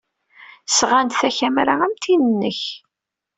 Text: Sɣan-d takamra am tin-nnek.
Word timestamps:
Sɣan-d 0.67 1.13
takamra 1.19 1.75
am 1.85 1.93
tin-nnek. 2.03 2.61